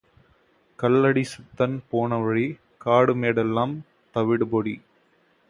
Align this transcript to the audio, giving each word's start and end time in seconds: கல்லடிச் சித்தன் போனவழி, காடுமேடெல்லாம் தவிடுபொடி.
கல்லடிச் 0.79 1.29
சித்தன் 1.31 1.75
போனவழி, 1.91 2.47
காடுமேடெல்லாம் 2.85 3.75
தவிடுபொடி. 4.15 4.75